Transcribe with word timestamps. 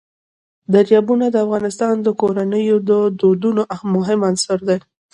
دریابونه 0.73 1.25
د 1.31 1.35
افغان 1.45 1.97
کورنیو 2.21 2.77
د 2.89 2.91
دودونو 3.19 3.61
مهم 3.95 4.19
عنصر 4.29 4.59
دی. 4.69 4.77